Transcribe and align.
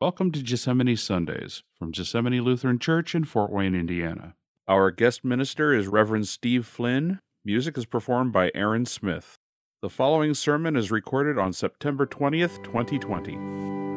Welcome 0.00 0.30
to 0.30 0.42
Gethsemane 0.44 0.96
Sundays 0.96 1.64
from 1.76 1.90
Gethsemane 1.90 2.40
Lutheran 2.40 2.78
Church 2.78 3.16
in 3.16 3.24
Fort 3.24 3.50
Wayne, 3.50 3.74
Indiana. 3.74 4.36
Our 4.68 4.92
guest 4.92 5.24
minister 5.24 5.74
is 5.74 5.88
Reverend 5.88 6.28
Steve 6.28 6.66
Flynn. 6.66 7.18
Music 7.44 7.76
is 7.76 7.84
performed 7.84 8.32
by 8.32 8.52
Aaron 8.54 8.86
Smith. 8.86 9.34
The 9.82 9.90
following 9.90 10.34
sermon 10.34 10.76
is 10.76 10.92
recorded 10.92 11.36
on 11.36 11.52
September 11.52 12.06
20th, 12.06 12.62
2020. 12.62 13.87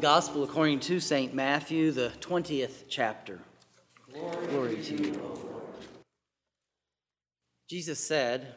The 0.00 0.06
Gospel 0.06 0.44
according 0.44 0.80
to 0.80 0.98
St. 0.98 1.34
Matthew, 1.34 1.90
the 1.90 2.10
20th 2.22 2.84
chapter. 2.88 3.38
Glory, 4.10 4.46
Glory 4.46 4.76
to 4.82 4.96
you, 4.96 5.12
Lord. 5.12 5.38
Jesus 7.68 7.98
said, 7.98 8.54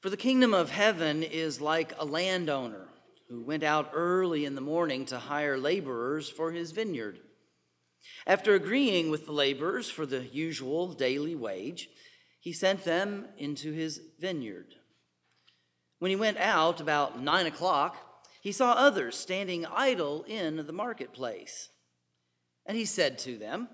For 0.00 0.10
the 0.10 0.16
kingdom 0.16 0.52
of 0.52 0.68
heaven 0.68 1.22
is 1.22 1.60
like 1.60 1.94
a 1.96 2.04
landowner 2.04 2.88
who 3.28 3.44
went 3.44 3.62
out 3.62 3.92
early 3.94 4.44
in 4.44 4.56
the 4.56 4.60
morning 4.60 5.06
to 5.06 5.18
hire 5.20 5.56
laborers 5.56 6.28
for 6.28 6.50
his 6.50 6.72
vineyard. 6.72 7.20
After 8.26 8.56
agreeing 8.56 9.12
with 9.12 9.26
the 9.26 9.32
laborers 9.32 9.88
for 9.88 10.06
the 10.06 10.24
usual 10.24 10.88
daily 10.92 11.36
wage, 11.36 11.88
he 12.40 12.52
sent 12.52 12.82
them 12.82 13.26
into 13.38 13.70
his 13.70 14.00
vineyard. 14.18 14.74
When 16.00 16.10
he 16.10 16.16
went 16.16 16.38
out 16.38 16.80
about 16.80 17.22
nine 17.22 17.46
o'clock, 17.46 18.08
he 18.42 18.50
saw 18.50 18.72
others 18.72 19.16
standing 19.16 19.64
idle 19.64 20.24
in 20.26 20.66
the 20.66 20.72
marketplace. 20.72 21.68
And 22.66 22.76
he 22.76 22.84
said 22.84 23.16
to 23.20 23.38
them, 23.38 23.68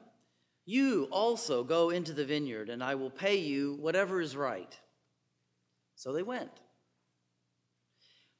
You 0.66 1.08
also 1.10 1.64
go 1.64 1.88
into 1.88 2.12
the 2.12 2.26
vineyard, 2.26 2.68
and 2.68 2.84
I 2.84 2.94
will 2.94 3.10
pay 3.10 3.36
you 3.36 3.78
whatever 3.80 4.20
is 4.20 4.36
right. 4.36 4.78
So 5.94 6.12
they 6.12 6.22
went. 6.22 6.50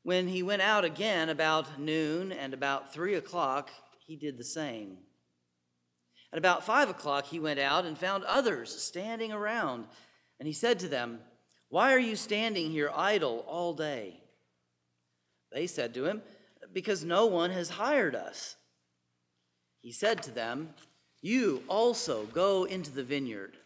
When 0.02 0.28
he 0.28 0.42
went 0.42 0.60
out 0.60 0.84
again 0.84 1.30
about 1.30 1.80
noon 1.80 2.30
and 2.30 2.52
about 2.52 2.92
three 2.92 3.14
o'clock, 3.14 3.70
he 4.06 4.14
did 4.14 4.36
the 4.36 4.44
same. 4.44 4.98
At 6.30 6.38
about 6.38 6.66
five 6.66 6.90
o'clock, 6.90 7.24
he 7.24 7.40
went 7.40 7.58
out 7.58 7.86
and 7.86 7.96
found 7.96 8.24
others 8.24 8.70
standing 8.82 9.32
around. 9.32 9.86
And 10.38 10.46
he 10.46 10.52
said 10.52 10.78
to 10.80 10.88
them, 10.88 11.20
Why 11.70 11.94
are 11.94 11.98
you 11.98 12.16
standing 12.16 12.70
here 12.70 12.92
idle 12.94 13.46
all 13.48 13.72
day? 13.72 14.20
They 15.52 15.66
said 15.66 15.94
to 15.94 16.04
him, 16.04 16.22
Because 16.72 17.04
no 17.04 17.26
one 17.26 17.50
has 17.50 17.70
hired 17.70 18.14
us. 18.14 18.56
He 19.80 19.92
said 19.92 20.22
to 20.24 20.30
them, 20.30 20.74
You 21.20 21.62
also 21.68 22.24
go 22.26 22.64
into 22.64 22.90
the 22.90 23.04
vineyard. 23.04 23.56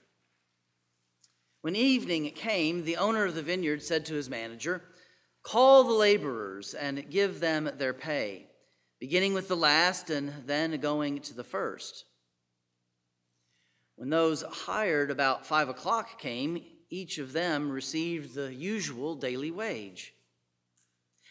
When 1.62 1.76
evening 1.76 2.30
came, 2.32 2.84
the 2.84 2.96
owner 2.96 3.24
of 3.24 3.34
the 3.34 3.42
vineyard 3.42 3.82
said 3.82 4.04
to 4.06 4.14
his 4.14 4.28
manager, 4.28 4.82
Call 5.42 5.84
the 5.84 5.92
laborers 5.92 6.74
and 6.74 7.10
give 7.10 7.40
them 7.40 7.70
their 7.78 7.94
pay, 7.94 8.46
beginning 9.00 9.34
with 9.34 9.48
the 9.48 9.56
last 9.56 10.10
and 10.10 10.32
then 10.46 10.78
going 10.80 11.20
to 11.20 11.34
the 11.34 11.44
first. 11.44 12.04
When 13.96 14.10
those 14.10 14.42
hired 14.42 15.10
about 15.10 15.46
five 15.46 15.68
o'clock 15.68 16.20
came, 16.20 16.64
each 16.90 17.18
of 17.18 17.32
them 17.32 17.70
received 17.70 18.34
the 18.34 18.52
usual 18.54 19.14
daily 19.14 19.50
wage. 19.50 20.12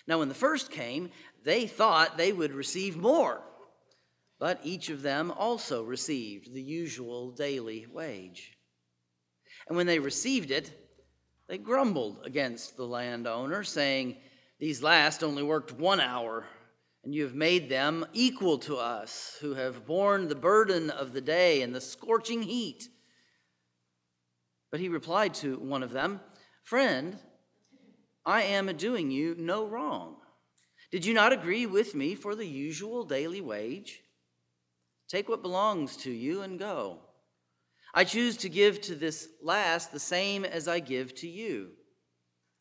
Now, 0.08 0.20
when 0.20 0.30
the 0.30 0.36
first 0.36 0.72
came, 0.72 1.12
they 1.44 1.68
thought 1.68 2.18
they 2.18 2.34
would 2.34 2.54
receive 2.54 2.98
more, 2.98 3.42
but 4.40 4.60
each 4.64 4.90
of 4.90 5.02
them 5.02 5.32
also 5.32 5.84
received 5.84 6.54
the 6.54 6.62
usual 6.62 7.32
daily 7.32 7.86
wage. 7.92 8.58
And 9.68 9.78
when 9.78 9.88
they 9.88 10.00
received 10.00 10.52
it, 10.52 10.72
they 11.48 11.58
grumbled 11.58 12.22
against 12.26 12.78
the 12.78 12.86
landowner, 12.86 13.64
saying, 13.64 14.18
These 14.60 14.82
last 14.82 15.24
only 15.24 15.44
worked 15.44 15.74
one 15.74 16.00
hour, 16.00 16.46
and 17.04 17.14
you 17.14 17.24
have 17.24 17.36
made 17.36 17.70
them 17.70 18.06
equal 18.14 18.58
to 18.60 18.78
us, 18.78 19.38
who 19.42 19.56
have 19.56 19.86
borne 19.86 20.28
the 20.28 20.36
burden 20.36 20.90
of 20.90 21.14
the 21.14 21.22
day 21.22 21.62
and 21.62 21.76
the 21.76 21.82
scorching 21.82 22.44
heat. 22.44 22.88
But 24.72 24.80
he 24.80 24.88
replied 24.88 25.34
to 25.36 25.58
one 25.58 25.84
of 25.84 25.92
them, 25.92 26.22
Friend, 26.64 27.18
I 28.26 28.44
am 28.44 28.76
doing 28.78 29.12
you 29.12 29.36
no 29.38 29.66
wrong. 29.66 30.18
Did 30.92 31.06
you 31.06 31.14
not 31.14 31.34
agree 31.34 31.66
with 31.66 31.96
me 31.96 32.16
for 32.16 32.36
the 32.36 32.46
usual 32.46 33.04
daily 33.04 33.42
wage? 33.42 34.02
Take 35.08 35.30
what 35.30 35.42
belongs 35.42 35.98
to 35.98 36.12
you 36.12 36.42
and 36.42 36.60
go. 36.60 37.00
I 37.94 38.04
choose 38.04 38.38
to 38.38 38.50
give 38.50 38.80
to 38.82 38.96
this 38.96 39.28
last 39.42 39.92
the 39.92 40.00
same 40.00 40.46
as 40.46 40.68
I 40.68 40.80
give 40.80 41.14
to 41.16 41.28
you. 41.28 41.72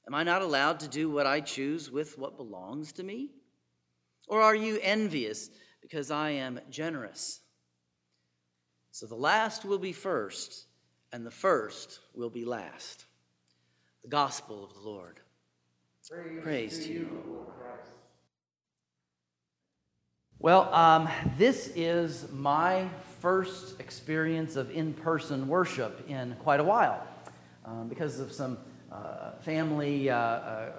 Am 0.06 0.15
I 0.15 0.22
not 0.22 0.43
allowed 0.43 0.81
to 0.81 0.88
do 0.88 1.10
what 1.10 1.26
I 1.26 1.41
choose 1.41 1.91
with 1.91 2.19
what 2.19 2.37
belongs 2.37 2.93
to 2.94 3.03
me? 3.03 3.31
Or 4.26 4.41
are 4.41 4.54
you 4.54 4.78
envious 4.82 5.50
because 5.82 6.10
I 6.10 6.31
am 6.31 6.60
generous? 6.70 7.41
So 8.91 9.06
the 9.06 9.15
last 9.15 9.65
will 9.65 9.78
be 9.78 9.93
first, 9.93 10.66
and 11.12 11.25
the 11.25 11.31
first 11.31 12.00
will 12.15 12.31
be 12.31 12.44
last. 12.44 13.04
The 14.03 14.09
gospel 14.09 14.65
of 14.65 14.75
the 14.75 14.81
Lord. 14.81 15.20
Praise, 16.09 16.43
Praise 16.43 16.87
to 16.87 16.93
you, 16.93 17.22
Lord 17.28 17.47
Christ. 17.61 17.91
Well, 20.38 20.72
um, 20.75 21.09
this 21.37 21.71
is 21.77 22.27
my 22.33 22.88
first 23.21 23.78
experience 23.78 24.56
of 24.56 24.71
in 24.71 24.94
person 24.94 25.47
worship 25.47 26.09
in 26.09 26.37
quite 26.41 26.59
a 26.59 26.65
while 26.65 27.06
um, 27.66 27.88
because 27.88 28.19
of 28.19 28.33
some 28.33 28.59
uh, 28.91 29.33
family 29.43 30.09
uh, 30.09 30.16
uh, 30.16 30.72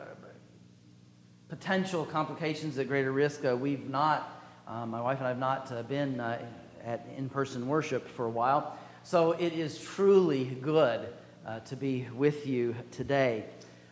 potential 1.50 2.04
complications 2.04 2.78
at 2.80 2.88
greater 2.88 3.12
risk. 3.12 3.46
Uh, 3.46 3.56
we've 3.56 3.88
not, 3.88 4.44
uh, 4.68 4.86
my 4.88 5.00
wife 5.00 5.20
and 5.20 5.28
I 5.28 5.30
have 5.30 5.40
not 5.40 5.72
uh, 5.72 5.84
been 5.84 6.20
at 6.20 7.08
in 7.16 7.30
person 7.30 7.68
worship 7.68 8.08
for 8.10 8.26
a 8.26 8.30
while. 8.32 8.76
So 9.04 9.34
it 9.34 9.54
is 9.54 9.80
truly 9.80 10.46
good 10.62 11.10
to 11.66 11.76
be 11.76 12.08
with 12.16 12.48
you 12.48 12.76
today. 12.92 13.46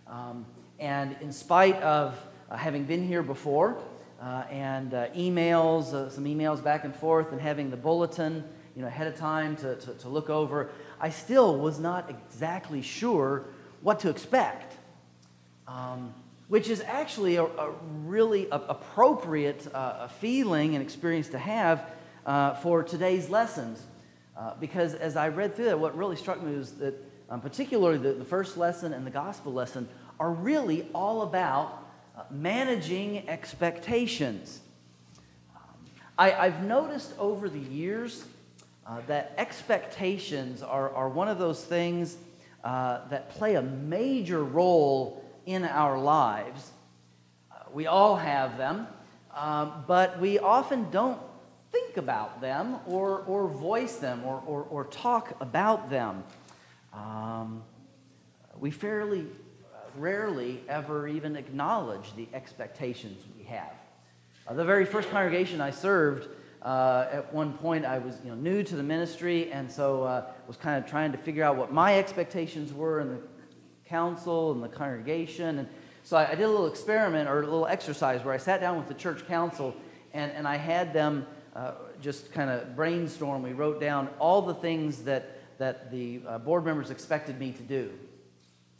Um, 0.08 0.46
and 0.80 1.16
in 1.22 1.32
spite 1.32 1.76
of 1.82 2.18
uh, 2.50 2.56
having 2.56 2.86
been 2.86 3.06
here 3.06 3.22
before 3.22 3.78
uh, 4.22 4.44
and 4.50 4.94
uh, 4.94 5.08
emails, 5.10 5.94
uh, 5.94 6.10
some 6.10 6.26
emails 6.26 6.64
back 6.64 6.84
and 6.84 6.96
forth, 6.96 7.32
and 7.32 7.42
having 7.42 7.70
the 7.70 7.78
bulletin 7.78 8.44
you 8.76 8.82
know, 8.82 8.88
ahead 8.88 9.08
of 9.08 9.18
time 9.18 9.56
to, 9.58 9.76
to, 9.76 9.94
to 9.96 10.10
look 10.10 10.30
over, 10.30 10.70
I 11.00 11.10
still 11.10 11.58
was 11.58 11.80
not 11.80 12.10
exactly 12.10 12.82
sure 12.82 13.46
what 13.82 14.00
to 14.02 14.10
expect. 14.10 14.78
Um, 15.68 16.14
which 16.48 16.68
is 16.68 16.82
actually 16.82 17.36
a, 17.36 17.44
a 17.44 17.72
really 18.06 18.48
a, 18.52 18.56
appropriate 18.56 19.68
uh, 19.72 20.08
feeling 20.08 20.74
and 20.74 20.82
experience 20.82 21.28
to 21.30 21.38
have 21.38 21.86
uh, 22.26 22.56
for 22.56 22.82
today's 22.82 23.30
lessons. 23.30 23.84
because 24.60 24.96
as 24.96 25.16
I 25.16 25.28
read 25.28 25.56
through 25.56 25.66
that, 25.66 25.80
what 25.80 25.96
really 25.96 26.16
struck 26.16 26.42
me 26.42 26.56
was 26.56 26.72
that, 26.78 26.96
um, 27.30 27.40
particularly 27.42 28.00
the, 28.00 28.14
the 28.14 28.26
first 28.26 28.58
lesson 28.58 28.94
and 28.94 29.06
the 29.06 29.12
gospel 29.12 29.54
lesson, 29.54 29.88
are 30.20 30.32
really 30.32 30.88
all 30.94 31.22
about 31.22 31.88
uh, 32.18 32.24
managing 32.30 33.28
expectations. 33.30 34.60
Um, 35.56 35.62
I, 36.18 36.30
have 36.32 36.64
noticed 36.64 37.14
over 37.18 37.48
the 37.48 37.60
years 37.60 38.26
uh, 38.86 39.02
that 39.08 39.34
expectations 39.38 40.62
are, 40.62 40.90
are 40.90 41.10
one 41.10 41.28
of 41.28 41.40
those 41.40 41.64
things 41.64 42.18
uh, 42.64 43.08
that 43.10 43.30
play 43.30 43.56
a 43.56 43.62
major 43.62 44.44
role 44.44 45.24
in 45.46 45.64
our 45.64 45.98
lives. 45.98 46.72
Uh, 47.52 47.56
we 47.72 47.88
all 47.88 48.18
have 48.18 48.58
them, 48.58 48.88
um, 49.34 49.84
but 49.88 50.20
we 50.20 50.40
often 50.40 50.90
don't 50.92 51.20
think 51.72 51.98
about 51.98 52.42
them 52.42 52.78
or, 52.86 53.20
or 53.20 53.48
voice 53.48 53.98
them 53.98 54.24
or, 54.26 54.44
or, 54.46 54.64
or 54.64 54.86
talk 54.86 55.36
about 55.40 55.90
them. 55.90 56.24
Um, 56.94 57.64
we 58.60 58.72
fairly 58.72 59.28
rarely 60.00 60.64
ever 60.70 61.08
even 61.08 61.36
acknowledge 61.36 62.16
the 62.16 62.28
expectations 62.34 63.24
we 63.38 63.44
have. 63.44 63.74
Uh, 64.48 64.54
the 64.54 64.64
very 64.64 64.86
first 64.86 65.10
congregation 65.10 65.60
I 65.62 65.72
served, 65.72 66.30
uh, 66.62 67.08
at 67.12 67.34
one 67.34 67.54
point 67.54 67.86
I 67.86 68.00
was 68.00 68.16
you 68.24 68.30
know, 68.30 68.36
new 68.36 68.64
to 68.64 68.76
the 68.76 68.84
ministry, 68.84 69.52
and 69.52 69.72
so 69.72 70.04
uh, 70.04 70.26
was 70.48 70.58
kind 70.58 70.84
of 70.84 70.90
trying 70.90 71.12
to 71.12 71.18
figure 71.18 71.44
out 71.44 71.58
what 71.58 71.72
my 71.72 72.00
expectations 72.00 72.74
were 72.74 73.02
in 73.02 73.10
the 73.10 73.22
council 73.86 74.54
and 74.54 74.64
the 74.64 74.70
congregation. 74.70 75.60
And 75.60 75.68
so 76.04 76.16
I, 76.16 76.32
I 76.32 76.36
did 76.36 76.44
a 76.44 76.50
little 76.50 76.68
experiment 76.68 77.30
or 77.30 77.42
a 77.42 77.44
little 77.44 77.68
exercise 77.68 78.24
where 78.24 78.34
I 78.34 78.38
sat 78.38 78.62
down 78.62 78.78
with 78.78 78.88
the 78.88 78.94
church 78.94 79.28
council 79.28 79.76
and, 80.14 80.32
and 80.32 80.48
I 80.48 80.56
had 80.56 80.94
them 80.94 81.28
uh, 81.56 81.74
just 82.02 82.32
kind 82.32 82.50
of 82.50 82.76
brainstorm. 82.76 83.44
We 83.44 83.54
wrote 83.54 83.82
down 83.82 84.10
all 84.20 84.42
the 84.42 84.54
things 84.54 85.04
that, 85.04 85.58
that 85.58 85.92
the 85.92 86.22
uh, 86.28 86.38
board 86.38 86.66
members 86.66 86.90
expected 86.90 87.40
me 87.40 87.52
to 87.52 87.64
do. 87.64 87.92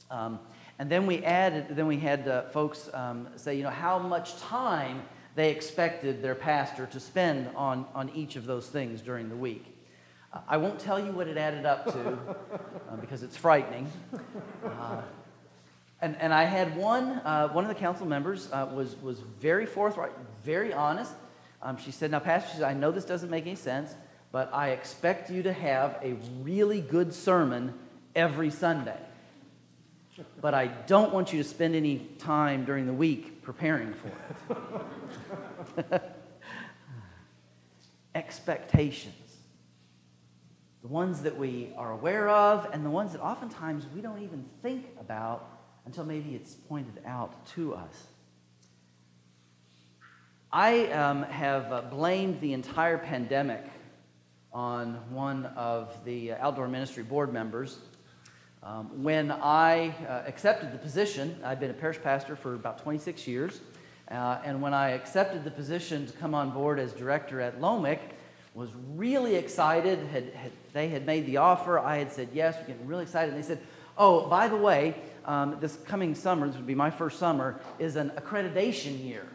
Um, 0.10 0.40
and 0.80 0.90
then 0.90 1.06
we 1.06 1.24
added, 1.26 1.68
then 1.72 1.88
we 1.88 1.98
had 1.98 2.26
uh, 2.26 2.44
folks 2.50 2.90
um, 2.94 3.28
say, 3.36 3.56
you 3.56 3.64
know, 3.64 3.70
how 3.70 4.00
much 4.00 4.38
time 4.38 5.04
they 5.36 5.52
expected 5.52 6.22
their 6.22 6.36
pastor 6.36 6.86
to 6.88 7.00
spend 7.02 7.50
on, 7.56 7.86
on 7.94 8.10
each 8.16 8.38
of 8.38 8.46
those 8.46 8.68
things 8.68 9.02
during 9.02 9.28
the 9.28 9.36
week. 9.36 9.66
Uh, 10.32 10.40
I 10.48 10.56
won't 10.56 10.80
tell 10.80 10.98
you 10.98 11.12
what 11.12 11.28
it 11.28 11.38
added 11.38 11.66
up 11.66 11.86
to 11.92 12.12
uh, 12.92 12.96
because 13.02 13.24
it's 13.24 13.36
frightening. 13.36 13.92
Uh, 14.64 15.02
and, 16.02 16.16
and 16.22 16.34
I 16.34 16.46
had 16.46 16.78
one, 16.78 17.10
uh, 17.26 17.50
one 17.50 17.66
of 17.66 17.68
the 17.68 17.76
council 17.76 18.06
members 18.06 18.50
uh, 18.54 18.70
was, 18.74 18.96
was 19.02 19.20
very 19.42 19.66
forthright, 19.66 20.14
very 20.46 20.72
honest. 20.72 21.12
Um, 21.62 21.76
she 21.76 21.92
said, 21.92 22.10
Now, 22.10 22.20
Pastor, 22.20 22.52
she 22.52 22.58
said, 22.60 22.70
I 22.70 22.74
know 22.74 22.92
this 22.92 23.04
doesn't 23.04 23.30
make 23.30 23.46
any 23.46 23.56
sense, 23.56 23.94
but 24.32 24.50
I 24.54 24.70
expect 24.70 25.30
you 25.30 25.44
to 25.44 25.52
have 25.52 26.00
a 26.02 26.14
really 26.42 26.80
good 26.80 27.14
sermon 27.14 27.74
every 28.16 28.50
Sunday. 28.50 28.98
But 30.42 30.54
I 30.54 30.68
don't 30.68 31.14
want 31.14 31.34
you 31.34 31.42
to 31.42 31.48
spend 31.48 31.76
any 31.76 32.00
time 32.20 32.66
during 32.66 32.86
the 32.86 32.94
week 32.94 33.42
preparing 33.42 33.94
for 33.94 34.12
it. 35.86 36.02
Expectations. 38.16 39.16
The 40.82 40.88
ones 40.88 41.22
that 41.24 41.38
we 41.38 41.74
are 41.78 41.92
aware 41.92 42.30
of, 42.30 42.70
and 42.72 42.86
the 42.86 42.90
ones 42.90 43.12
that 43.12 43.22
oftentimes 43.22 43.86
we 43.94 44.02
don't 44.02 44.22
even 44.22 44.46
think 44.62 44.86
about 45.00 45.60
until 45.86 46.06
maybe 46.06 46.36
it's 46.36 46.54
pointed 46.54 47.02
out 47.06 47.46
to 47.48 47.76
us. 47.76 48.08
I 50.52 50.88
um, 50.88 51.24
have 51.24 51.72
uh, 51.72 51.82
blamed 51.82 52.42
the 52.42 52.54
entire 52.54 52.98
pandemic 52.98 53.64
on 54.52 54.96
one 55.12 55.46
of 55.46 55.94
the 56.06 56.34
outdoor 56.34 56.68
ministry 56.68 57.04
board 57.04 57.32
members. 57.32 57.78
Um, 58.62 59.04
when 59.04 59.32
I 59.32 59.96
uh, 60.08 60.28
accepted 60.28 60.74
the 60.74 60.78
position, 60.78 61.40
I'd 61.46 61.62
been 61.62 61.70
a 61.70 61.74
parish 61.74 62.02
pastor 62.02 62.36
for 62.36 62.56
about 62.56 62.80
26 62.80 63.26
years, 63.26 63.62
uh, 64.12 64.40
and 64.44 64.62
when 64.62 64.74
I 64.74 64.90
accepted 64.90 65.46
the 65.46 65.52
position 65.52 66.06
to 66.08 66.14
come 66.14 66.36
on 66.36 66.50
board 66.50 66.78
as 66.78 66.92
director 66.92 67.40
at 67.40 67.62
Lomic, 67.62 68.00
was 68.54 68.72
really 68.96 69.36
excited. 69.36 70.00
Had, 70.08 70.34
had, 70.34 70.52
they 70.74 70.90
had 70.90 71.06
made 71.06 71.26
the 71.26 71.38
offer. 71.38 71.80
I 71.80 71.98
had 71.98 72.12
said 72.12 72.30
yes. 72.34 72.58
We're 72.60 72.68
getting 72.68 72.88
really 72.88 73.04
excited. 73.04 73.34
And 73.34 73.42
they 73.42 73.48
said, 73.48 73.60
"Oh, 73.98 74.28
by 74.28 74.50
the 74.50 74.58
way, 74.58 74.96
um, 75.24 75.58
this 75.62 75.78
coming 75.86 76.14
summer, 76.14 76.48
this 76.48 76.58
would 76.58 76.68
be 76.68 76.76
my 76.76 76.90
first 76.90 77.18
summer, 77.18 77.62
is 77.78 77.96
an 77.96 78.10
accreditation 78.18 79.02
year." 79.06 79.26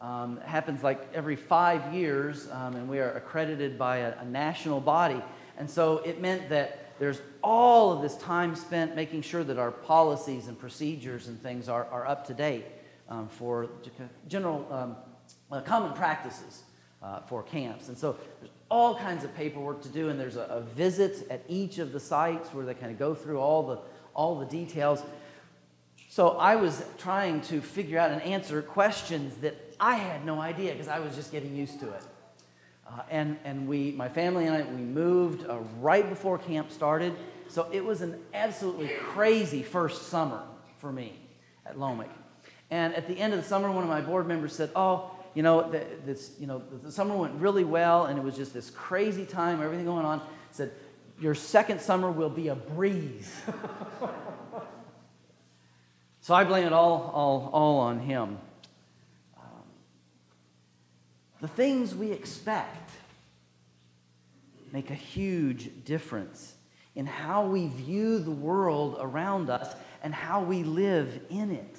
Um, 0.00 0.40
happens 0.40 0.82
like 0.82 1.08
every 1.12 1.36
five 1.36 1.92
years, 1.92 2.48
um, 2.50 2.76
and 2.76 2.88
we 2.88 3.00
are 3.00 3.12
accredited 3.12 3.78
by 3.78 3.98
a, 3.98 4.18
a, 4.20 4.24
national 4.24 4.80
body. 4.80 5.22
And 5.58 5.70
so 5.70 5.98
it 5.98 6.20
meant 6.20 6.50
that 6.50 6.85
there's 6.98 7.20
all 7.42 7.92
of 7.92 8.02
this 8.02 8.16
time 8.16 8.56
spent 8.56 8.96
making 8.96 9.22
sure 9.22 9.44
that 9.44 9.58
our 9.58 9.70
policies 9.70 10.48
and 10.48 10.58
procedures 10.58 11.28
and 11.28 11.40
things 11.42 11.68
are, 11.68 11.86
are 11.86 12.06
up 12.06 12.26
to 12.26 12.34
date 12.34 12.64
um, 13.08 13.28
for 13.28 13.68
general 14.28 14.66
um, 14.70 14.96
uh, 15.52 15.60
common 15.60 15.92
practices 15.92 16.62
uh, 17.02 17.20
for 17.20 17.42
camps. 17.42 17.88
And 17.88 17.96
so 17.96 18.16
there's 18.40 18.52
all 18.70 18.96
kinds 18.96 19.24
of 19.24 19.34
paperwork 19.34 19.82
to 19.82 19.88
do, 19.88 20.08
and 20.08 20.18
there's 20.18 20.36
a, 20.36 20.42
a 20.42 20.60
visit 20.60 21.26
at 21.30 21.42
each 21.48 21.78
of 21.78 21.92
the 21.92 22.00
sites 22.00 22.52
where 22.52 22.64
they 22.64 22.74
kind 22.74 22.90
of 22.90 22.98
go 22.98 23.14
through 23.14 23.38
all 23.38 23.62
the, 23.62 23.78
all 24.14 24.38
the 24.38 24.46
details. 24.46 25.02
So 26.08 26.30
I 26.30 26.56
was 26.56 26.82
trying 26.98 27.42
to 27.42 27.60
figure 27.60 27.98
out 27.98 28.10
and 28.10 28.22
answer 28.22 28.62
questions 28.62 29.36
that 29.38 29.56
I 29.78 29.96
had 29.96 30.24
no 30.24 30.40
idea 30.40 30.72
because 30.72 30.88
I 30.88 30.98
was 30.98 31.14
just 31.14 31.30
getting 31.30 31.54
used 31.54 31.78
to 31.80 31.92
it. 31.92 32.02
Uh, 32.88 33.02
and 33.10 33.36
and 33.44 33.66
we, 33.66 33.92
my 33.92 34.08
family 34.08 34.46
and 34.46 34.54
I, 34.54 34.62
we 34.62 34.82
moved 34.82 35.48
uh, 35.48 35.58
right 35.80 36.08
before 36.08 36.38
camp 36.38 36.70
started. 36.70 37.14
So 37.48 37.68
it 37.72 37.84
was 37.84 38.00
an 38.00 38.20
absolutely 38.34 38.88
crazy 39.00 39.62
first 39.62 40.08
summer 40.08 40.42
for 40.78 40.92
me 40.92 41.14
at 41.64 41.78
Lomic. 41.78 42.10
And 42.70 42.94
at 42.94 43.06
the 43.06 43.18
end 43.18 43.32
of 43.32 43.40
the 43.40 43.46
summer, 43.46 43.70
one 43.70 43.82
of 43.82 43.88
my 43.88 44.00
board 44.00 44.26
members 44.26 44.52
said, 44.52 44.70
"Oh, 44.74 45.10
you 45.34 45.42
know, 45.42 45.70
the, 45.70 45.84
this, 46.04 46.32
you 46.38 46.46
know, 46.46 46.62
the 46.82 46.92
summer 46.92 47.16
went 47.16 47.34
really 47.34 47.64
well, 47.64 48.06
and 48.06 48.18
it 48.18 48.22
was 48.22 48.36
just 48.36 48.52
this 48.52 48.70
crazy 48.70 49.24
time, 49.24 49.62
everything 49.62 49.86
going 49.86 50.04
on." 50.04 50.20
Said, 50.50 50.72
"Your 51.20 51.34
second 51.34 51.80
summer 51.80 52.10
will 52.10 52.30
be 52.30 52.48
a 52.48 52.54
breeze." 52.54 53.32
so 56.20 56.34
I 56.34 56.44
blame 56.44 56.66
it 56.66 56.72
all, 56.72 57.10
all, 57.14 57.50
all 57.52 57.78
on 57.78 58.00
him. 58.00 58.38
The 61.40 61.48
things 61.48 61.94
we 61.94 62.12
expect 62.12 62.90
make 64.72 64.90
a 64.90 64.94
huge 64.94 65.84
difference 65.84 66.54
in 66.94 67.06
how 67.06 67.46
we 67.46 67.68
view 67.68 68.18
the 68.18 68.30
world 68.30 68.96
around 68.98 69.50
us 69.50 69.74
and 70.02 70.14
how 70.14 70.42
we 70.42 70.62
live 70.62 71.20
in 71.28 71.50
it. 71.50 71.78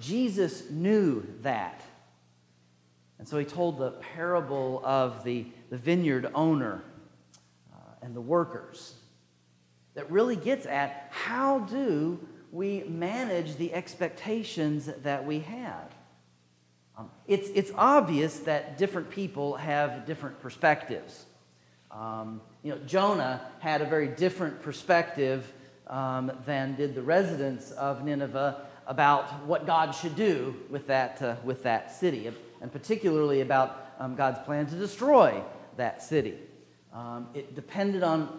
Jesus 0.00 0.70
knew 0.70 1.26
that. 1.42 1.82
And 3.18 3.28
so 3.28 3.38
he 3.38 3.44
told 3.44 3.78
the 3.78 3.92
parable 3.92 4.82
of 4.84 5.24
the, 5.24 5.46
the 5.70 5.78
vineyard 5.78 6.30
owner 6.34 6.82
uh, 7.72 7.76
and 8.02 8.14
the 8.14 8.20
workers 8.20 8.94
that 9.94 10.10
really 10.10 10.36
gets 10.36 10.66
at 10.66 11.08
how 11.10 11.60
do 11.60 12.18
we 12.52 12.82
manage 12.84 13.56
the 13.56 13.72
expectations 13.72 14.90
that 15.02 15.24
we 15.24 15.40
have. 15.40 15.93
Um, 16.96 17.10
it's, 17.26 17.48
it's 17.54 17.72
obvious 17.76 18.40
that 18.40 18.78
different 18.78 19.10
people 19.10 19.56
have 19.56 20.06
different 20.06 20.40
perspectives. 20.40 21.26
Um, 21.90 22.40
you 22.62 22.72
know, 22.72 22.78
Jonah 22.86 23.40
had 23.58 23.82
a 23.82 23.86
very 23.86 24.08
different 24.08 24.62
perspective 24.62 25.52
um, 25.88 26.32
than 26.46 26.76
did 26.76 26.94
the 26.94 27.02
residents 27.02 27.70
of 27.72 28.04
Nineveh 28.04 28.66
about 28.86 29.44
what 29.46 29.66
God 29.66 29.92
should 29.92 30.16
do 30.16 30.54
with 30.70 30.86
that, 30.86 31.20
uh, 31.22 31.36
with 31.44 31.62
that 31.62 31.92
city, 31.92 32.30
and 32.60 32.72
particularly 32.72 33.40
about 33.40 33.92
um, 33.98 34.14
God's 34.14 34.38
plan 34.40 34.66
to 34.66 34.74
destroy 34.76 35.42
that 35.76 36.02
city. 36.02 36.38
Um, 36.92 37.28
it 37.34 37.54
depended 37.54 38.02
on 38.02 38.38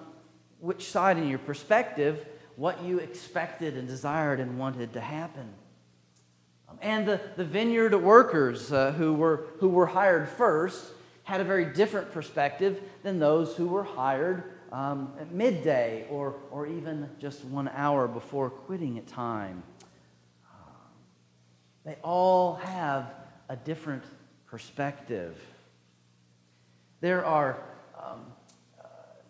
which 0.59 0.85
side 0.89 1.17
in 1.17 1.27
your 1.27 1.39
perspective, 1.39 2.25
what 2.55 2.81
you 2.83 2.99
expected 2.99 3.75
and 3.75 3.87
desired 3.87 4.39
and 4.39 4.57
wanted 4.57 4.93
to 4.93 5.01
happen. 5.01 5.53
And 6.81 7.07
the, 7.07 7.21
the 7.35 7.45
vineyard 7.45 7.95
workers 7.95 8.71
uh, 8.71 8.91
who, 8.93 9.13
were, 9.13 9.45
who 9.59 9.69
were 9.69 9.87
hired 9.87 10.29
first 10.29 10.91
had 11.23 11.41
a 11.41 11.43
very 11.43 11.65
different 11.65 12.11
perspective 12.11 12.81
than 13.03 13.19
those 13.19 13.55
who 13.55 13.67
were 13.67 13.83
hired 13.83 14.55
um, 14.71 15.13
at 15.19 15.31
midday 15.31 16.05
or, 16.09 16.35
or 16.51 16.67
even 16.67 17.09
just 17.19 17.43
one 17.45 17.67
hour 17.69 18.07
before 18.07 18.49
quitting 18.49 18.97
at 18.97 19.07
time. 19.07 19.63
They 21.85 21.95
all 22.01 22.55
have 22.55 23.13
a 23.47 23.55
different 23.55 24.03
perspective. 24.47 25.39
There 26.99 27.23
are 27.23 27.59
um, 27.95 28.25
uh, 28.83 28.87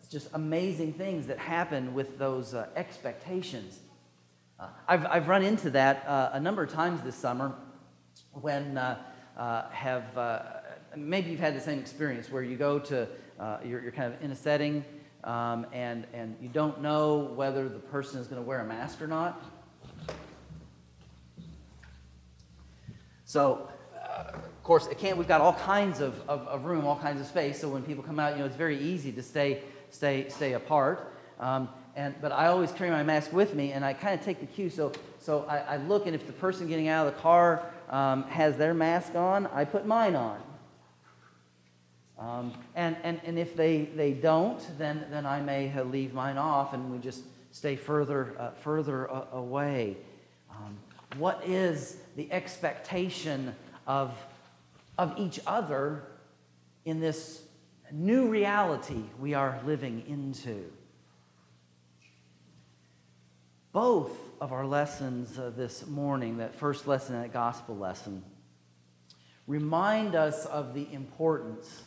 just 0.09 0.29
amazing 0.33 0.93
things 0.93 1.27
that 1.27 1.37
happen 1.37 1.93
with 1.93 2.17
those 2.17 2.53
uh, 2.53 2.67
expectations. 2.77 3.79
Uh, 4.57 4.67
I've, 4.87 5.05
I've 5.07 5.27
run 5.27 5.43
into 5.43 5.69
that 5.71 6.07
uh, 6.07 6.29
a 6.31 6.39
number 6.39 6.63
of 6.63 6.71
times 6.71 7.01
this 7.01 7.15
summer 7.15 7.53
when 8.31 8.77
uh, 8.77 9.01
uh 9.35 9.69
have 9.69 10.17
uh, 10.17 10.43
maybe 10.95 11.29
you've 11.29 11.41
had 11.41 11.55
the 11.55 11.61
same 11.61 11.77
experience 11.77 12.31
where 12.31 12.41
you 12.41 12.55
go 12.55 12.79
to 12.79 13.07
you're, 13.65 13.81
you're, 13.81 13.91
kind 13.91 14.13
of 14.13 14.21
in 14.23 14.31
a 14.31 14.35
setting 14.35 14.85
um, 15.25 15.65
and 15.73 16.07
and 16.13 16.37
you 16.41 16.47
don't 16.47 16.81
know 16.81 17.33
whether 17.35 17.67
the 17.67 17.79
person 17.79 18.19
is 18.21 18.27
going 18.27 18.41
to 18.41 18.47
wear 18.47 18.61
a 18.61 18.65
mask 18.65 19.01
or 19.01 19.07
not. 19.07 19.43
So. 23.25 23.69
of 24.33 24.63
course, 24.63 24.87
it 24.87 24.97
can't. 24.97 25.17
We've 25.17 25.27
got 25.27 25.41
all 25.41 25.53
kinds 25.53 25.99
of, 25.99 26.19
of, 26.27 26.47
of, 26.47 26.65
room, 26.65 26.87
all 26.87 26.97
kinds 26.97 27.21
of 27.21 27.27
space. 27.27 27.59
So 27.59 27.69
when 27.69 27.83
people 27.83 28.03
come 28.03 28.19
out, 28.19 28.33
you 28.33 28.39
know, 28.39 28.45
it's 28.45 28.55
very 28.55 28.79
easy 28.79 29.11
to 29.11 29.21
stay, 29.21 29.61
stay, 29.91 30.27
stay 30.29 30.53
apart. 30.53 31.13
Um, 31.39 31.69
and, 31.95 32.13
but 32.21 32.31
I 32.31 32.47
always 32.47 32.71
carry 32.71 32.89
my 32.89 33.03
mask 33.03 33.31
with 33.31 33.55
me, 33.55 33.71
and 33.71 33.85
I 33.85 33.93
kind 33.93 34.19
of 34.19 34.25
take 34.25 34.39
the 34.41 34.45
cue. 34.45 34.69
So, 34.69 34.91
so 35.19 35.45
I, 35.47 35.57
I, 35.57 35.77
look, 35.77 36.05
and 36.05 36.15
if 36.15 36.27
the 36.27 36.33
person 36.33 36.67
getting 36.67 36.89
out 36.89 37.07
of 37.07 37.15
the 37.15 37.21
car 37.21 37.63
um, 37.89 38.23
has 38.23 38.57
their 38.57 38.73
mask 38.73 39.15
on, 39.15 39.47
I 39.47 39.63
put 39.63 39.85
mine 39.85 40.15
on. 40.15 40.41
Um, 42.17 42.53
and, 42.75 42.97
and, 43.03 43.21
and 43.23 43.39
if 43.39 43.55
they, 43.55 43.83
they 43.95 44.11
don't, 44.11 44.61
then, 44.77 45.05
then 45.09 45.25
I 45.25 45.41
may 45.41 45.71
leave 45.83 46.13
mine 46.13 46.37
off, 46.37 46.73
and 46.73 46.91
we 46.91 46.97
just 46.97 47.23
stay 47.51 47.77
further, 47.77 48.35
uh, 48.39 48.51
further 48.51 49.09
uh, 49.09 49.25
away. 49.31 49.95
Um, 50.51 50.77
what 51.17 51.41
is 51.45 51.97
the 52.17 52.29
expectation 52.31 53.55
of, 53.87 54.13
of 54.97 55.17
each 55.17 55.39
other 55.47 56.03
in 56.83 56.99
this 56.99 57.41
new 57.91 58.27
reality 58.27 59.03
we 59.19 59.33
are 59.33 59.59
living 59.65 60.03
into? 60.07 60.65
Both 63.75 64.17
of 64.39 64.53
our 64.53 64.65
lessons 64.65 65.37
uh, 65.37 65.51
this 65.53 65.85
morning, 65.85 66.37
that 66.37 66.55
first 66.55 66.87
lesson, 66.87 67.21
that 67.21 67.33
gospel 67.33 67.75
lesson, 67.75 68.23
remind 69.47 70.15
us 70.15 70.45
of 70.45 70.73
the 70.73 70.87
importance 70.93 71.83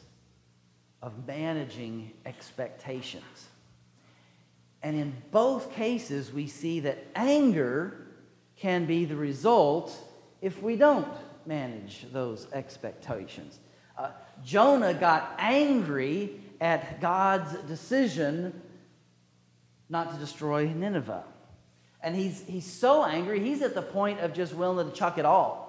of 1.00 1.26
managing 1.26 2.12
expectations. 2.26 3.48
And 4.82 4.96
in 4.96 5.14
both 5.30 5.72
cases, 5.72 6.30
we 6.30 6.46
see 6.46 6.80
that 6.80 7.06
anger 7.14 8.06
can 8.58 8.84
be 8.84 9.06
the 9.06 9.16
result 9.16 9.96
if 10.42 10.62
we 10.62 10.76
don't 10.76 11.08
manage 11.46 12.04
those 12.12 12.48
expectations. 12.52 13.60
Uh, 13.96 14.10
Jonah 14.44 14.92
got 14.92 15.36
angry 15.38 16.38
at 16.60 17.00
God's 17.00 17.54
decision 17.62 18.60
not 19.88 20.12
to 20.12 20.18
destroy 20.18 20.66
Nineveh. 20.68 21.24
And 22.02 22.14
he's, 22.14 22.42
he's 22.46 22.66
so 22.66 23.04
angry, 23.04 23.40
he's 23.40 23.62
at 23.62 23.74
the 23.74 23.82
point 23.82 24.20
of 24.20 24.32
just 24.32 24.54
willing 24.54 24.88
to 24.88 24.96
chuck 24.96 25.18
it 25.18 25.24
all. 25.24 25.68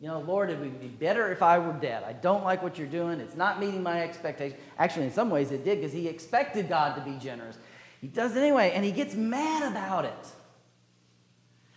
You 0.00 0.08
know, 0.08 0.20
Lord, 0.20 0.50
it 0.50 0.58
would 0.58 0.80
be 0.80 0.88
better 0.88 1.32
if 1.32 1.42
I 1.42 1.58
were 1.58 1.72
dead. 1.72 2.02
I 2.04 2.12
don't 2.12 2.44
like 2.44 2.62
what 2.62 2.78
you're 2.78 2.86
doing. 2.86 3.20
It's 3.20 3.36
not 3.36 3.60
meeting 3.60 3.82
my 3.82 4.02
expectations. 4.02 4.60
Actually, 4.78 5.06
in 5.06 5.12
some 5.12 5.30
ways, 5.30 5.50
it 5.50 5.64
did 5.64 5.78
because 5.78 5.92
he 5.92 6.08
expected 6.08 6.68
God 6.68 6.94
to 6.96 7.00
be 7.00 7.16
generous. 7.18 7.56
He 8.00 8.08
does 8.08 8.36
it 8.36 8.40
anyway, 8.40 8.72
and 8.74 8.84
he 8.84 8.92
gets 8.92 9.14
mad 9.14 9.70
about 9.70 10.04
it. 10.04 10.26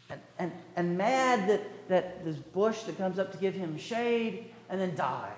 And, 0.09 0.21
and, 0.39 0.51
and 0.75 0.97
mad 0.97 1.47
that, 1.49 1.87
that 1.89 2.25
this 2.25 2.35
bush 2.35 2.81
that 2.83 2.97
comes 2.97 3.19
up 3.19 3.31
to 3.31 3.37
give 3.37 3.53
him 3.53 3.77
shade 3.77 4.51
and 4.69 4.81
then 4.81 4.95
dies. 4.95 5.31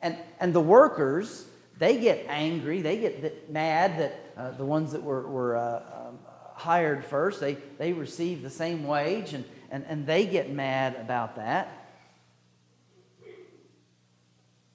And, 0.00 0.16
and 0.38 0.52
the 0.52 0.60
workers, 0.60 1.46
they 1.78 1.98
get 1.98 2.26
angry, 2.28 2.82
they 2.82 2.98
get 2.98 3.50
mad 3.50 3.98
that 3.98 4.32
uh, 4.36 4.50
the 4.52 4.64
ones 4.64 4.92
that 4.92 5.02
were, 5.02 5.26
were 5.26 5.56
uh, 5.56 6.08
um, 6.08 6.18
hired 6.54 7.04
first, 7.04 7.40
they, 7.40 7.54
they 7.78 7.92
receive 7.92 8.42
the 8.42 8.50
same 8.50 8.86
wage, 8.86 9.32
and, 9.32 9.44
and, 9.70 9.84
and 9.88 10.06
they 10.06 10.26
get 10.26 10.50
mad 10.50 10.96
about 10.96 11.36
that. 11.36 11.80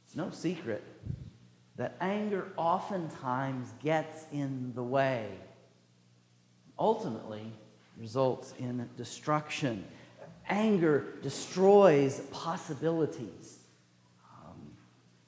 It's 0.06 0.16
no 0.16 0.32
secret 0.32 0.84
that 1.78 1.96
anger 2.02 2.52
oftentimes 2.58 3.72
gets 3.82 4.26
in 4.34 4.74
the 4.76 4.84
way, 4.84 5.30
ultimately 6.78 7.54
results 7.98 8.54
in 8.60 8.90
destruction. 8.98 9.86
Anger 10.50 11.14
destroys 11.22 12.20
possibilities. 12.32 13.59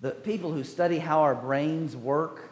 The 0.02 0.12
people 0.12 0.52
who 0.52 0.64
study 0.64 0.98
how 0.98 1.22
our 1.22 1.36
brains 1.36 1.96
work 1.96 2.50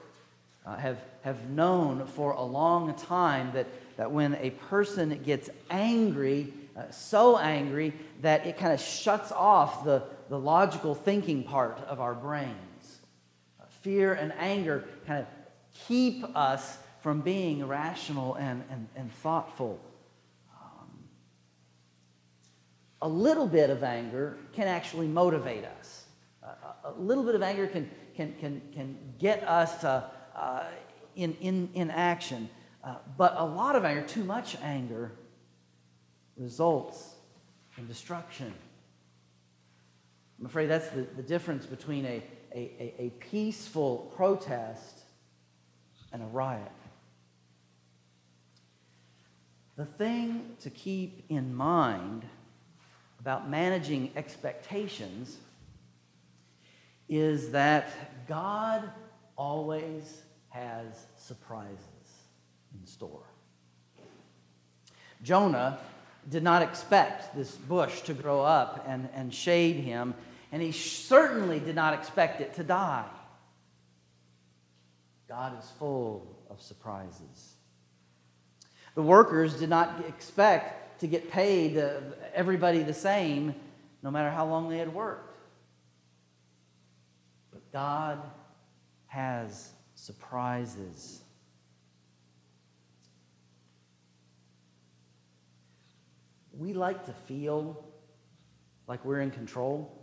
uh, 0.65 0.75
have, 0.75 0.99
have 1.21 1.49
known 1.49 2.05
for 2.05 2.33
a 2.33 2.43
long 2.43 2.93
time 2.93 3.51
that, 3.53 3.67
that 3.97 4.11
when 4.11 4.35
a 4.35 4.51
person 4.51 5.19
gets 5.23 5.49
angry, 5.71 6.53
uh, 6.77 6.91
so 6.91 7.39
angry 7.39 7.93
that 8.21 8.45
it 8.45 8.57
kind 8.57 8.71
of 8.71 8.79
shuts 8.79 9.31
off 9.31 9.83
the, 9.83 10.03
the 10.29 10.37
logical 10.37 10.93
thinking 10.93 11.43
part 11.43 11.79
of 11.87 11.99
our 11.99 12.13
brains. 12.13 12.99
Uh, 13.59 13.63
fear 13.81 14.13
and 14.13 14.31
anger 14.37 14.83
kind 15.07 15.21
of 15.21 15.27
keep 15.87 16.23
us 16.35 16.77
from 17.01 17.21
being 17.21 17.67
rational 17.67 18.35
and, 18.35 18.63
and, 18.69 18.87
and 18.95 19.11
thoughtful. 19.11 19.79
Um, 20.53 20.89
a 23.01 23.09
little 23.09 23.47
bit 23.47 23.71
of 23.71 23.83
anger 23.83 24.37
can 24.53 24.67
actually 24.67 25.07
motivate 25.07 25.65
us. 25.65 25.98
A 26.97 27.01
little 27.01 27.23
bit 27.23 27.35
of 27.35 27.41
anger 27.41 27.67
can, 27.67 27.89
can, 28.15 28.33
can, 28.39 28.61
can 28.73 28.97
get 29.19 29.47
us 29.47 29.83
uh, 29.83 30.63
in, 31.15 31.35
in, 31.41 31.69
in 31.73 31.91
action. 31.91 32.49
Uh, 32.83 32.95
but 33.17 33.35
a 33.37 33.45
lot 33.45 33.75
of 33.75 33.83
anger, 33.85 34.01
too 34.01 34.23
much 34.23 34.55
anger, 34.61 35.11
results 36.37 37.15
in 37.77 37.87
destruction. 37.87 38.53
I'm 40.39 40.45
afraid 40.45 40.67
that's 40.67 40.89
the, 40.89 41.05
the 41.17 41.21
difference 41.21 41.65
between 41.65 42.05
a, 42.05 42.23
a, 42.53 42.93
a 42.97 43.13
peaceful 43.19 44.11
protest 44.15 45.01
and 46.13 46.23
a 46.23 46.25
riot. 46.27 46.71
The 49.75 49.85
thing 49.85 50.55
to 50.61 50.69
keep 50.69 51.23
in 51.29 51.53
mind 51.53 52.25
about 53.19 53.49
managing 53.49 54.11
expectations 54.15 55.37
is 57.09 57.51
that 57.51 57.91
God 58.27 58.89
always 59.35 60.21
has 60.49 60.85
surprises 61.17 61.79
in 62.79 62.85
store. 62.85 63.23
Jonah 65.23 65.79
did 66.29 66.43
not 66.43 66.61
expect 66.61 67.35
this 67.35 67.51
bush 67.55 68.01
to 68.01 68.13
grow 68.13 68.41
up 68.41 68.85
and, 68.87 69.09
and 69.13 69.33
shade 69.33 69.77
him, 69.77 70.13
and 70.51 70.61
he 70.61 70.71
certainly 70.71 71.59
did 71.59 71.75
not 71.75 71.93
expect 71.93 72.41
it 72.41 72.53
to 72.55 72.63
die. 72.63 73.05
God 75.27 75.57
is 75.59 75.69
full 75.77 76.27
of 76.49 76.61
surprises. 76.61 77.53
The 78.95 79.01
workers 79.01 79.59
did 79.59 79.69
not 79.69 80.05
expect 80.07 80.99
to 81.01 81.07
get 81.07 81.31
paid 81.31 81.77
uh, 81.77 82.01
everybody 82.33 82.83
the 82.83 82.93
same, 82.93 83.55
no 84.03 84.11
matter 84.11 84.29
how 84.29 84.45
long 84.45 84.69
they 84.69 84.77
had 84.77 84.93
worked. 84.93 85.28
God 87.71 88.21
has 89.07 89.71
surprises. 89.95 91.21
we 96.59 96.73
like 96.73 97.05
to 97.05 97.13
feel 97.13 97.85
like 98.85 99.03
we're 99.05 99.21
in 99.21 99.31
control. 99.31 99.95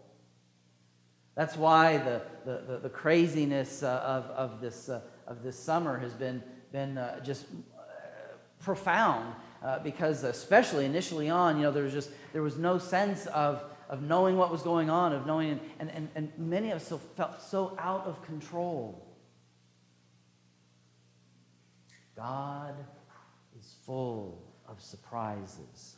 That's 1.34 1.54
why 1.54 1.98
the, 1.98 2.22
the, 2.46 2.62
the, 2.66 2.78
the 2.78 2.88
craziness 2.88 3.82
uh, 3.82 4.02
of, 4.04 4.24
of, 4.30 4.60
this, 4.62 4.88
uh, 4.88 5.02
of 5.26 5.42
this 5.42 5.58
summer 5.58 5.98
has 5.98 6.14
been, 6.14 6.42
been 6.72 6.96
uh, 6.96 7.20
just 7.20 7.44
uh, 7.76 7.82
profound. 8.58 9.34
Uh, 9.62 9.78
because 9.80 10.22
especially 10.22 10.84
initially 10.84 11.28
on, 11.28 11.56
you 11.56 11.62
know, 11.62 11.72
there 11.72 11.82
was 11.82 11.92
just 11.92 12.10
there 12.32 12.42
was 12.42 12.56
no 12.56 12.78
sense 12.78 13.26
of, 13.26 13.64
of 13.88 14.02
knowing 14.02 14.36
what 14.36 14.50
was 14.50 14.62
going 14.62 14.90
on, 14.90 15.12
of 15.12 15.26
knowing, 15.26 15.60
and, 15.78 15.90
and, 15.90 16.08
and 16.14 16.32
many 16.36 16.70
of 16.70 16.76
us 16.76 16.92
felt 17.14 17.40
so 17.40 17.76
out 17.78 18.06
of 18.06 18.22
control. 18.22 19.06
God 22.16 22.74
is 23.58 23.74
full 23.84 24.42
of 24.66 24.80
surprises. 24.80 25.96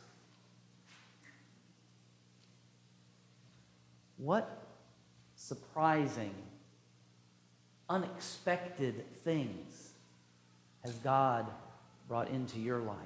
What 4.17 4.67
surprising, 5.35 6.35
unexpected 7.89 9.05
things 9.23 9.91
has 10.83 10.93
God 10.95 11.47
brought 12.07 12.29
into 12.29 12.59
your 12.59 12.79
life? 12.79 12.97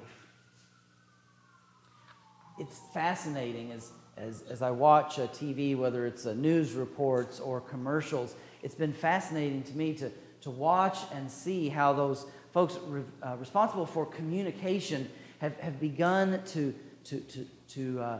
It's 2.59 2.79
fascinating 2.93 3.71
as, 3.71 3.91
as, 4.17 4.43
as 4.49 4.61
I 4.61 4.71
watch 4.71 5.17
TV, 5.17 5.75
whether 5.77 6.05
it's 6.05 6.25
news 6.25 6.73
reports 6.73 7.39
or 7.39 7.61
commercials, 7.61 8.35
it's 8.61 8.75
been 8.75 8.93
fascinating 8.93 9.63
to 9.63 9.77
me 9.77 9.93
to, 9.95 10.11
to 10.41 10.49
watch 10.49 10.99
and 11.13 11.29
see 11.29 11.69
how 11.69 11.93
those 11.93 12.25
folks 12.51 12.77
re, 12.87 13.01
uh, 13.21 13.35
responsible 13.39 13.85
for 13.85 14.05
communication 14.05 15.09
have, 15.39 15.59
have 15.59 15.79
begun 15.79 16.41
to, 16.45 16.73
to, 17.03 17.19
to, 17.19 17.45
to 17.67 18.01
uh, 18.01 18.19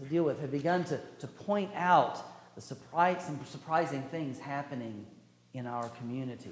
to 0.00 0.06
deal 0.06 0.24
with 0.24 0.40
have 0.40 0.50
begun 0.50 0.84
to, 0.84 0.98
to 1.18 1.26
point 1.26 1.70
out 1.74 2.54
the 2.54 2.60
surprise, 2.60 3.24
some 3.24 3.38
surprising 3.44 4.02
things 4.10 4.38
happening 4.38 5.06
in 5.54 5.66
our 5.66 5.88
community 5.90 6.50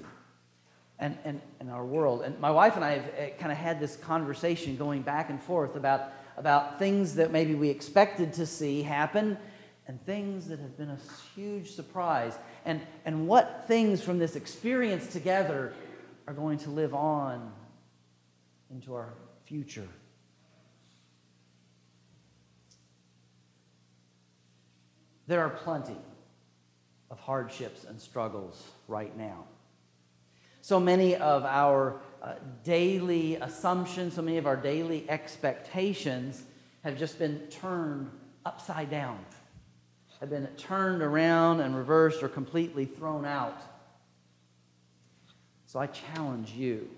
and, 0.99 1.17
and, 1.23 1.41
and 1.59 1.69
our 1.69 1.85
world. 1.85 2.21
And 2.21 2.39
my 2.39 2.51
wife 2.51 2.75
and 2.75 2.85
I 2.85 2.91
have 2.91 3.11
eh, 3.17 3.29
kind 3.39 3.51
of 3.51 3.57
had 3.57 3.79
this 3.79 3.95
conversation 3.95 4.75
going 4.75 5.01
back 5.01 5.29
and 5.29 5.41
forth 5.41 5.75
about, 5.75 6.11
about 6.39 6.79
things 6.79 7.15
that 7.15 7.31
maybe 7.31 7.53
we 7.53 7.69
expected 7.69 8.31
to 8.31 8.45
see 8.45 8.81
happen 8.81 9.37
and 9.87 10.03
things 10.05 10.47
that 10.47 10.57
have 10.59 10.77
been 10.77 10.89
a 10.89 10.97
huge 11.35 11.71
surprise. 11.71 12.33
And, 12.63 12.79
and 13.03 13.27
what 13.27 13.65
things 13.67 14.01
from 14.01 14.19
this 14.19 14.37
experience 14.37 15.07
together 15.07 15.73
are 16.27 16.33
going 16.33 16.57
to 16.59 16.69
live 16.69 16.95
on 16.95 17.51
into 18.71 18.93
our 18.93 19.13
future. 19.43 19.87
There 25.27 25.41
are 25.41 25.49
plenty 25.49 25.97
of 27.11 27.19
hardships 27.19 27.83
and 27.83 27.99
struggles 27.99 28.69
right 28.87 29.15
now. 29.17 29.43
So 30.61 30.79
many 30.79 31.15
of 31.15 31.43
our 31.43 31.99
uh, 32.21 32.33
daily 32.63 33.35
assumptions, 33.35 34.15
so 34.15 34.21
many 34.21 34.37
of 34.37 34.45
our 34.45 34.57
daily 34.57 35.09
expectations 35.09 36.43
have 36.83 36.97
just 36.97 37.19
been 37.19 37.39
turned 37.49 38.09
upside 38.45 38.89
down, 38.89 39.19
have 40.19 40.29
been 40.29 40.47
turned 40.57 41.01
around 41.01 41.61
and 41.61 41.75
reversed 41.75 42.23
or 42.23 42.29
completely 42.29 42.85
thrown 42.85 43.25
out. 43.25 43.61
So 45.65 45.79
I 45.79 45.87
challenge 45.87 46.51
you 46.51 46.89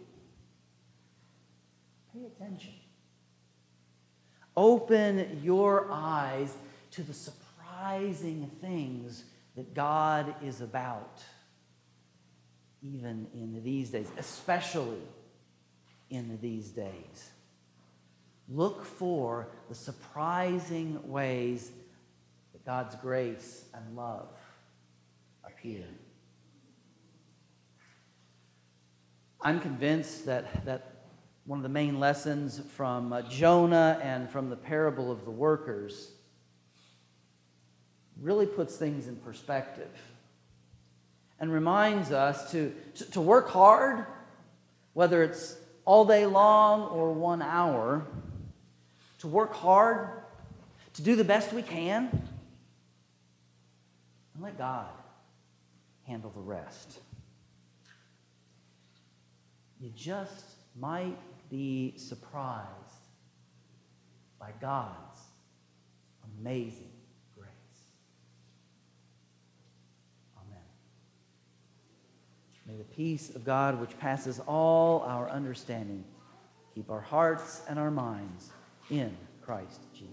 pay 2.14 2.26
attention. 2.26 2.74
Open 4.56 5.40
your 5.44 5.88
eyes 5.92 6.54
to 6.92 7.04
the 7.04 7.14
surprising 7.14 8.52
things 8.60 9.24
that 9.56 9.74
God 9.74 10.36
is 10.44 10.62
about, 10.62 11.24
even 12.84 13.28
in 13.34 13.64
these 13.64 13.90
days, 13.92 14.08
especially 14.18 15.02
in 16.10 16.38
these 16.42 16.70
days. 16.70 17.30
Look 18.50 18.84
for 18.84 19.48
the 19.70 19.76
surprising 19.76 21.00
ways 21.10 21.72
that 22.54 22.66
God's 22.66 22.96
grace 22.96 23.66
and 23.74 23.96
love 23.96 24.30
appear. 25.44 25.86
I'm 29.42 29.60
convinced 29.60 30.26
that, 30.26 30.66
that 30.66 31.06
one 31.46 31.60
of 31.60 31.64
the 31.64 31.70
main 31.70 32.00
lessons 32.00 32.62
from 32.76 33.14
uh, 33.14 33.22
Jonah 33.24 34.00
and 34.04 34.30
from 34.30 34.50
the 34.50 34.56
parable 34.56 35.12
of 35.12 35.26
the 35.26 35.32
workers 35.32 36.12
really 38.22 38.46
puts 38.46 38.76
things 38.76 39.08
in 39.08 39.16
perspective 39.16 39.90
and 41.42 41.52
reminds 41.52 42.12
us 42.12 42.52
to, 42.52 42.74
to, 43.12 43.20
work 43.20 43.50
hard, 43.50 44.06
whether 44.94 45.24
it's 45.24 45.58
all 45.84 46.06
day 46.06 46.26
long 46.26 46.84
or 46.84 47.12
one 47.12 47.42
hour, 47.42 48.06
to 49.20 49.28
work 49.28 49.54
hard, 49.54 50.08
to 50.94 51.02
do 51.02 51.18
the 51.18 51.24
best 51.26 51.52
we 51.52 51.64
can, 51.64 52.10
and 54.34 54.44
let 54.44 54.58
God 54.58 54.88
handle 56.08 56.30
the 56.30 56.42
rest. 56.42 57.00
You 59.80 59.90
just 59.96 60.46
might 60.80 61.18
be 61.50 61.96
surprised 61.98 62.68
by 64.40 64.52
God's 64.60 65.22
amazing 66.40 66.92
grace. 67.36 67.50
Amen. 70.38 70.58
May 72.68 72.76
the 72.76 72.84
peace 72.84 73.34
of 73.36 73.44
God, 73.44 73.80
which 73.80 73.98
passes 74.00 74.40
all 74.48 75.02
our 75.02 75.30
understanding, 75.30 76.04
keep 76.76 76.90
our 76.90 77.02
hearts 77.02 77.64
and 77.68 77.80
our 77.80 77.92
minds 77.92 78.52
in 78.90 79.16
Christ 79.42 79.82
Jesus. 79.94 80.12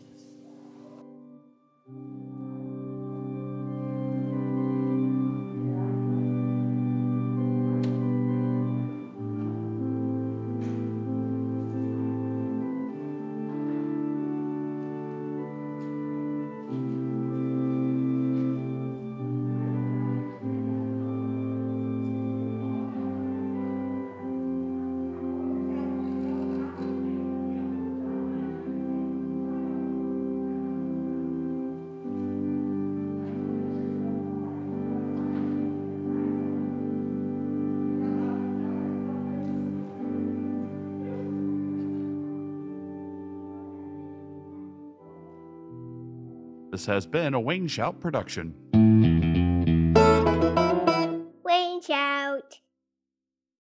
This 46.79 46.87
has 46.87 47.07
been 47.07 47.35
a 47.35 47.41
Wayne 47.41 47.67
Shout 47.67 47.99
production. 47.99 48.55